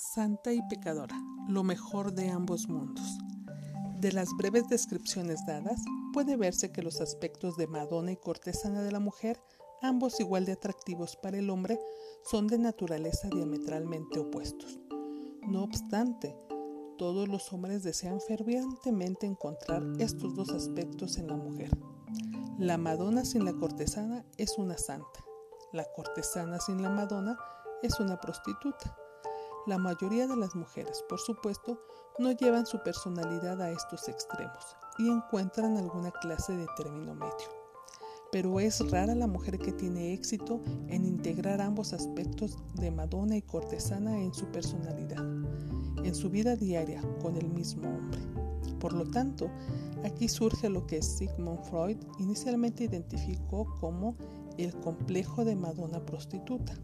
Santa 0.00 0.52
y 0.52 0.62
pecadora, 0.68 1.20
lo 1.48 1.64
mejor 1.64 2.12
de 2.12 2.30
ambos 2.30 2.68
mundos. 2.68 3.18
De 3.98 4.12
las 4.12 4.28
breves 4.38 4.68
descripciones 4.68 5.44
dadas, 5.44 5.80
puede 6.12 6.36
verse 6.36 6.70
que 6.70 6.84
los 6.84 7.00
aspectos 7.00 7.56
de 7.56 7.66
Madonna 7.66 8.12
y 8.12 8.16
cortesana 8.16 8.82
de 8.82 8.92
la 8.92 9.00
mujer, 9.00 9.40
ambos 9.82 10.20
igual 10.20 10.44
de 10.44 10.52
atractivos 10.52 11.16
para 11.16 11.38
el 11.38 11.50
hombre, 11.50 11.80
son 12.22 12.46
de 12.46 12.58
naturaleza 12.58 13.28
diametralmente 13.28 14.20
opuestos. 14.20 14.78
No 15.48 15.64
obstante, 15.64 16.36
todos 16.96 17.26
los 17.26 17.52
hombres 17.52 17.82
desean 17.82 18.20
fervientemente 18.20 19.26
encontrar 19.26 19.82
estos 19.98 20.36
dos 20.36 20.50
aspectos 20.50 21.18
en 21.18 21.26
la 21.26 21.36
mujer. 21.36 21.76
La 22.56 22.78
Madonna 22.78 23.24
sin 23.24 23.44
la 23.44 23.52
cortesana 23.52 24.24
es 24.36 24.58
una 24.58 24.78
santa. 24.78 25.24
La 25.72 25.84
cortesana 25.92 26.60
sin 26.60 26.82
la 26.82 26.90
Madonna 26.90 27.36
es 27.82 27.98
una 27.98 28.20
prostituta. 28.20 28.96
La 29.68 29.76
mayoría 29.76 30.26
de 30.26 30.34
las 30.34 30.56
mujeres, 30.56 31.04
por 31.10 31.20
supuesto, 31.20 31.78
no 32.18 32.32
llevan 32.32 32.64
su 32.64 32.82
personalidad 32.82 33.60
a 33.60 33.70
estos 33.70 34.08
extremos 34.08 34.64
y 34.96 35.10
encuentran 35.10 35.76
alguna 35.76 36.10
clase 36.10 36.56
de 36.56 36.66
término 36.78 37.14
medio. 37.14 37.52
Pero 38.32 38.60
es 38.60 38.90
rara 38.90 39.14
la 39.14 39.26
mujer 39.26 39.58
que 39.58 39.72
tiene 39.72 40.14
éxito 40.14 40.62
en 40.86 41.04
integrar 41.04 41.60
ambos 41.60 41.92
aspectos 41.92 42.56
de 42.76 42.90
Madonna 42.90 43.36
y 43.36 43.42
cortesana 43.42 44.18
en 44.18 44.32
su 44.32 44.46
personalidad, 44.46 45.22
en 46.02 46.14
su 46.14 46.30
vida 46.30 46.56
diaria 46.56 47.02
con 47.20 47.36
el 47.36 47.50
mismo 47.50 47.90
hombre. 47.90 48.20
Por 48.80 48.94
lo 48.94 49.04
tanto, 49.10 49.50
aquí 50.02 50.30
surge 50.30 50.70
lo 50.70 50.86
que 50.86 51.02
Sigmund 51.02 51.62
Freud 51.64 51.98
inicialmente 52.18 52.84
identificó 52.84 53.66
como 53.80 54.16
el 54.56 54.74
complejo 54.80 55.44
de 55.44 55.56
Madonna 55.56 56.00
prostituta 56.06 56.74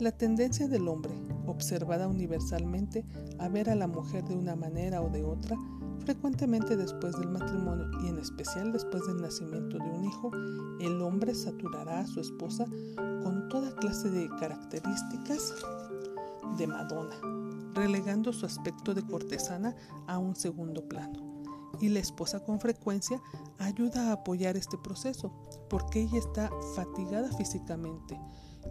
la 0.00 0.12
tendencia 0.12 0.66
del 0.66 0.88
hombre, 0.88 1.12
observada 1.46 2.08
universalmente, 2.08 3.04
a 3.38 3.48
ver 3.48 3.70
a 3.70 3.74
la 3.74 3.86
mujer 3.86 4.24
de 4.24 4.34
una 4.34 4.56
manera 4.56 5.02
o 5.02 5.10
de 5.10 5.24
otra, 5.24 5.56
frecuentemente 6.04 6.76
después 6.76 7.16
del 7.18 7.28
matrimonio 7.28 7.86
y 8.02 8.08
en 8.08 8.18
especial 8.18 8.72
después 8.72 9.06
del 9.06 9.20
nacimiento 9.20 9.78
de 9.78 9.90
un 9.90 10.04
hijo, 10.04 10.30
el 10.80 11.00
hombre 11.02 11.34
saturará 11.34 12.00
a 12.00 12.06
su 12.06 12.20
esposa 12.20 12.64
con 13.22 13.48
toda 13.48 13.74
clase 13.76 14.10
de 14.10 14.28
características 14.40 15.54
de 16.56 16.66
Madonna, 16.66 17.16
relegando 17.74 18.32
su 18.32 18.46
aspecto 18.46 18.94
de 18.94 19.02
cortesana 19.02 19.76
a 20.06 20.18
un 20.18 20.34
segundo 20.34 20.88
plano. 20.88 21.28
Y 21.80 21.88
la 21.88 22.00
esposa 22.00 22.40
con 22.40 22.60
frecuencia 22.60 23.22
ayuda 23.58 24.08
a 24.10 24.12
apoyar 24.12 24.56
este 24.56 24.76
proceso, 24.78 25.32
porque 25.68 26.02
ella 26.02 26.18
está 26.18 26.50
fatigada 26.74 27.32
físicamente 27.32 28.18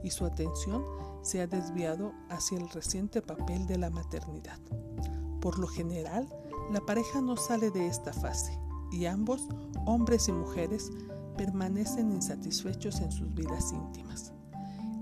y 0.04 0.12
su 0.12 0.26
atención 0.26 0.84
se 1.22 1.42
ha 1.42 1.48
desviado 1.48 2.14
hacia 2.30 2.58
el 2.58 2.70
reciente 2.70 3.22
papel 3.22 3.68
de 3.68 3.78
la 3.78 3.90
maternidad. 3.90 4.60
Por 5.42 5.60
lo 5.60 5.68
general, 5.68 6.28
la 6.72 6.82
pareja 6.82 7.22
no 7.22 7.38
sale 7.38 7.72
de 7.72 7.88
esta 7.88 8.14
fase 8.14 8.58
y 8.92 9.06
ambos, 9.06 9.48
hombres 9.86 10.28
y 10.28 10.32
mujeres, 10.32 10.92
permanecen 11.38 12.12
insatisfechos 12.12 13.00
en 13.00 13.12
sus 13.12 13.34
vidas 13.34 13.72
íntimas. 13.72 14.34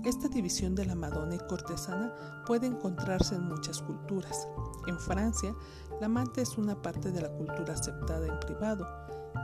Esta 0.04 0.28
división 0.28 0.74
de 0.74 0.86
la 0.86 0.94
Madonna 0.94 1.34
y 1.34 1.38
cortesana 1.48 2.14
puede 2.46 2.66
encontrarse 2.66 3.34
en 3.34 3.48
muchas 3.48 3.82
culturas. 3.82 4.48
En 4.86 4.98
Francia, 4.98 5.52
la 6.00 6.06
amante 6.06 6.42
es 6.42 6.56
una 6.56 6.80
parte 6.80 7.10
de 7.10 7.20
la 7.20 7.30
cultura 7.30 7.74
aceptada 7.74 8.26
en 8.26 8.38
privado, 8.40 8.86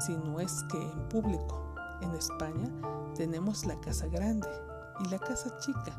si 0.06 0.16
no 0.16 0.38
es 0.38 0.64
que 0.70 0.80
en 0.80 1.08
público. 1.08 1.74
En 2.00 2.14
España 2.14 2.70
tenemos 3.14 3.66
la 3.66 3.80
casa 3.80 4.06
grande, 4.06 4.48
y 5.00 5.08
la 5.08 5.18
casa 5.18 5.56
chica, 5.58 5.98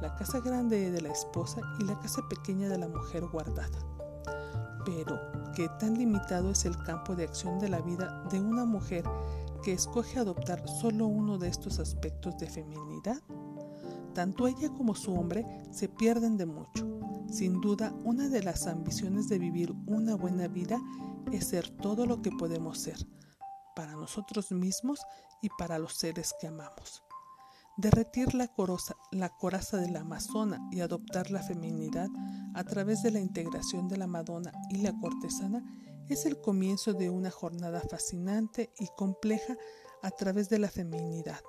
la 0.00 0.14
casa 0.16 0.40
grande 0.40 0.90
de 0.90 1.00
la 1.00 1.10
esposa 1.10 1.60
y 1.78 1.84
la 1.84 1.98
casa 2.00 2.22
pequeña 2.28 2.68
de 2.68 2.78
la 2.78 2.88
mujer 2.88 3.26
guardada. 3.26 3.78
Pero, 4.84 5.20
¿qué 5.54 5.68
tan 5.78 5.94
limitado 5.94 6.50
es 6.50 6.64
el 6.64 6.76
campo 6.82 7.14
de 7.14 7.24
acción 7.24 7.60
de 7.60 7.68
la 7.68 7.80
vida 7.80 8.24
de 8.30 8.40
una 8.40 8.64
mujer 8.64 9.04
que 9.62 9.72
escoge 9.72 10.18
adoptar 10.18 10.68
solo 10.68 11.06
uno 11.06 11.38
de 11.38 11.48
estos 11.48 11.78
aspectos 11.78 12.36
de 12.38 12.48
feminidad? 12.48 13.22
Tanto 14.14 14.46
ella 14.46 14.68
como 14.70 14.94
su 14.94 15.14
hombre 15.14 15.46
se 15.70 15.88
pierden 15.88 16.36
de 16.36 16.46
mucho. 16.46 16.86
Sin 17.30 17.60
duda, 17.60 17.94
una 18.04 18.28
de 18.28 18.42
las 18.42 18.66
ambiciones 18.66 19.28
de 19.28 19.38
vivir 19.38 19.72
una 19.86 20.16
buena 20.16 20.48
vida 20.48 20.78
es 21.32 21.46
ser 21.46 21.70
todo 21.70 22.04
lo 22.04 22.20
que 22.20 22.30
podemos 22.30 22.78
ser, 22.78 23.06
para 23.74 23.92
nosotros 23.92 24.52
mismos 24.52 25.00
y 25.40 25.48
para 25.58 25.78
los 25.78 25.94
seres 25.94 26.34
que 26.40 26.48
amamos. 26.48 27.02
Derretir 27.78 28.34
la, 28.34 28.50
la 29.12 29.28
coraza 29.30 29.78
de 29.78 29.90
la 29.90 30.00
amazona 30.00 30.60
y 30.70 30.80
adoptar 30.80 31.30
la 31.30 31.42
feminidad 31.42 32.08
a 32.54 32.64
través 32.64 33.02
de 33.02 33.10
la 33.10 33.18
integración 33.18 33.88
de 33.88 33.96
la 33.96 34.06
Madonna 34.06 34.52
y 34.68 34.82
la 34.82 34.92
cortesana 35.00 35.64
es 36.10 36.26
el 36.26 36.38
comienzo 36.38 36.92
de 36.92 37.08
una 37.08 37.30
jornada 37.30 37.80
fascinante 37.80 38.74
y 38.78 38.88
compleja 38.96 39.56
a 40.02 40.10
través 40.10 40.50
de 40.50 40.58
la 40.58 40.68
feminidad. 40.68 41.40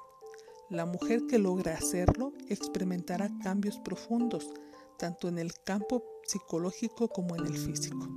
La 0.69 0.85
mujer 0.85 1.23
que 1.28 1.39
logra 1.39 1.73
hacerlo 1.73 2.31
experimentará 2.47 3.29
cambios 3.44 3.78
profundos, 3.79 4.50
tanto 4.97 5.28
en 5.28 5.38
el 5.38 5.53
campo 5.66 6.06
psicológico 6.25 7.09
como 7.09 7.35
en 7.35 7.47
el 7.47 7.57
físico. 7.57 8.07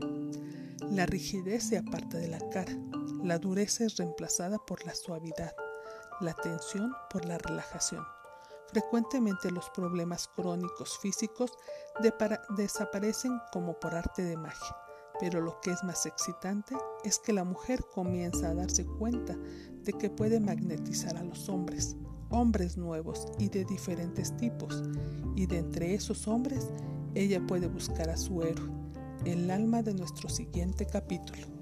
La 0.93 1.07
rigidez 1.07 1.65
se 1.65 1.79
aparta 1.79 2.19
de 2.19 2.29
la 2.29 2.39
cara, 2.51 2.73
la 3.25 3.41
dureza 3.41 3.85
es 3.85 3.97
reemplazada 3.97 4.59
por 4.59 4.87
la 4.87 4.95
suavidad 4.95 5.53
la 6.21 6.35
tensión 6.35 6.93
por 7.11 7.25
la 7.25 7.39
relajación. 7.39 8.05
Frecuentemente 8.69 9.51
los 9.51 9.71
problemas 9.71 10.29
crónicos 10.35 10.99
físicos 10.99 11.53
desaparecen 12.57 13.41
como 13.53 13.79
por 13.79 13.95
arte 13.95 14.23
de 14.23 14.37
magia, 14.37 14.77
pero 15.21 15.41
lo 15.41 15.61
que 15.61 15.71
es 15.71 15.85
más 15.85 16.05
excitante 16.05 16.77
es 17.05 17.19
que 17.19 17.33
la 17.33 17.45
mujer 17.45 17.85
comienza 17.95 18.49
a 18.49 18.55
darse 18.55 18.85
cuenta 18.85 19.37
de 19.83 19.93
que 19.93 20.11
puede 20.11 20.41
magnetizar 20.41 21.17
a 21.17 21.23
los 21.23 21.49
hombres, 21.49 21.97
hombres 22.31 22.77
nuevos 22.77 23.29
y 23.39 23.49
de 23.49 23.65
diferentes 23.65 24.37
tipos, 24.37 24.83
y 25.37 25.47
de 25.47 25.59
entre 25.59 25.95
esos 25.95 26.27
hombres 26.27 26.69
ella 27.15 27.41
puede 27.47 27.69
buscar 27.69 28.11
a 28.11 28.17
su 28.17 28.43
héroe, 28.43 28.69
el 29.25 29.51
alma 29.51 29.83
de 29.83 29.95
nuestro 29.95 30.29
siguiente 30.29 30.87
capítulo. 30.87 31.56